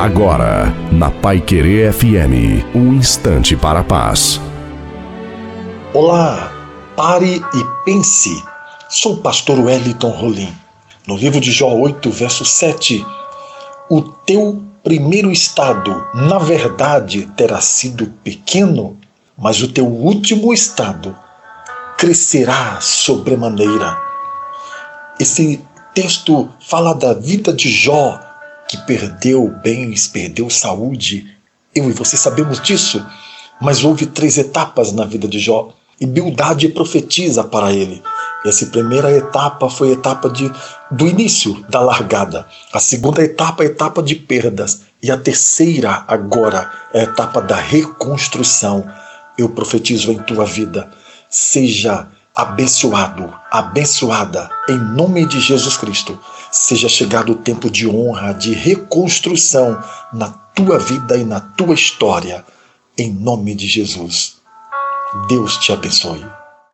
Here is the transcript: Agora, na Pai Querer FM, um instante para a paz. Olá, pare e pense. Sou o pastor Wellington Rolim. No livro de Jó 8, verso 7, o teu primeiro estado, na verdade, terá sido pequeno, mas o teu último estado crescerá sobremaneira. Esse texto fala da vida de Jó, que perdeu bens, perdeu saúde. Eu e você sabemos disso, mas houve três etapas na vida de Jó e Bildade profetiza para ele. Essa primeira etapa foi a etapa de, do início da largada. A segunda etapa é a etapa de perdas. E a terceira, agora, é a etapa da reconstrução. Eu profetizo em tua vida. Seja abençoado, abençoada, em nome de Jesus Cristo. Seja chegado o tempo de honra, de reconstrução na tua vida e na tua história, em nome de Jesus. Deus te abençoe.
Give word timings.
Agora, 0.00 0.74
na 0.90 1.10
Pai 1.10 1.42
Querer 1.42 1.92
FM, 1.92 2.64
um 2.74 2.94
instante 2.94 3.54
para 3.54 3.80
a 3.80 3.84
paz. 3.84 4.40
Olá, 5.92 6.50
pare 6.96 7.34
e 7.36 7.84
pense. 7.84 8.30
Sou 8.88 9.16
o 9.16 9.16
pastor 9.18 9.60
Wellington 9.60 10.08
Rolim. 10.08 10.50
No 11.06 11.18
livro 11.18 11.38
de 11.38 11.52
Jó 11.52 11.74
8, 11.74 12.10
verso 12.12 12.46
7, 12.46 13.04
o 13.90 14.00
teu 14.00 14.64
primeiro 14.82 15.30
estado, 15.30 16.02
na 16.14 16.38
verdade, 16.38 17.26
terá 17.36 17.60
sido 17.60 18.06
pequeno, 18.24 18.96
mas 19.36 19.62
o 19.62 19.68
teu 19.68 19.86
último 19.86 20.54
estado 20.54 21.14
crescerá 21.98 22.78
sobremaneira. 22.80 23.98
Esse 25.20 25.62
texto 25.94 26.48
fala 26.58 26.94
da 26.94 27.12
vida 27.12 27.52
de 27.52 27.70
Jó, 27.70 28.18
que 28.70 28.76
perdeu 28.86 29.52
bens, 29.64 30.06
perdeu 30.06 30.48
saúde. 30.48 31.26
Eu 31.74 31.90
e 31.90 31.92
você 31.92 32.16
sabemos 32.16 32.60
disso, 32.60 33.04
mas 33.60 33.82
houve 33.82 34.06
três 34.06 34.38
etapas 34.38 34.92
na 34.92 35.04
vida 35.04 35.26
de 35.26 35.40
Jó 35.40 35.72
e 36.00 36.06
Bildade 36.06 36.68
profetiza 36.68 37.42
para 37.42 37.72
ele. 37.72 38.00
Essa 38.46 38.66
primeira 38.66 39.10
etapa 39.10 39.68
foi 39.68 39.88
a 39.88 39.92
etapa 39.94 40.30
de, 40.30 40.48
do 40.88 41.08
início 41.08 41.60
da 41.68 41.80
largada. 41.80 42.46
A 42.72 42.78
segunda 42.78 43.24
etapa 43.24 43.64
é 43.64 43.66
a 43.66 43.70
etapa 43.70 44.00
de 44.00 44.14
perdas. 44.14 44.82
E 45.02 45.10
a 45.10 45.16
terceira, 45.16 46.04
agora, 46.06 46.70
é 46.94 47.00
a 47.00 47.04
etapa 47.04 47.42
da 47.42 47.56
reconstrução. 47.56 48.88
Eu 49.36 49.48
profetizo 49.48 50.12
em 50.12 50.18
tua 50.18 50.44
vida. 50.44 50.88
Seja 51.28 52.06
abençoado, 52.40 53.34
abençoada, 53.50 54.50
em 54.66 54.78
nome 54.78 55.26
de 55.26 55.38
Jesus 55.38 55.76
Cristo. 55.76 56.18
Seja 56.50 56.88
chegado 56.88 57.32
o 57.32 57.36
tempo 57.36 57.70
de 57.70 57.86
honra, 57.86 58.32
de 58.32 58.54
reconstrução 58.54 59.78
na 60.10 60.28
tua 60.28 60.78
vida 60.78 61.18
e 61.18 61.24
na 61.24 61.38
tua 61.38 61.74
história, 61.74 62.42
em 62.96 63.12
nome 63.12 63.54
de 63.54 63.66
Jesus. 63.66 64.36
Deus 65.28 65.58
te 65.58 65.70
abençoe. 65.70 66.39